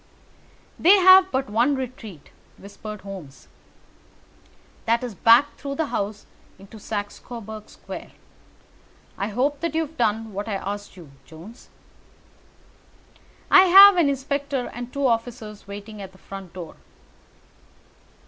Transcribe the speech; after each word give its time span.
"They 0.79 0.97
have 0.97 1.29
but 1.31 1.47
one 1.47 1.75
retreat," 1.75 2.31
whispered 2.57 3.01
Holmes. 3.01 3.47
"That 4.85 5.03
is 5.03 5.13
back 5.13 5.55
through 5.57 5.75
the 5.75 5.85
house 5.93 6.25
into 6.57 6.79
Saxe 6.79 7.19
Coburg 7.19 7.69
Square. 7.69 8.09
I 9.15 9.27
hope 9.27 9.59
that 9.59 9.75
you 9.75 9.81
have 9.81 9.97
done 9.97 10.33
what 10.33 10.47
I 10.47 10.55
asked 10.55 10.97
you, 10.97 11.11
Jones?" 11.25 11.69
"I 13.51 13.65
have 13.65 13.95
an 13.95 14.09
inspector 14.09 14.71
and 14.73 14.91
two 14.91 15.05
officers 15.05 15.67
waiting 15.67 16.01
at 16.01 16.13
the 16.13 16.17
front 16.17 16.53
door." 16.53 16.77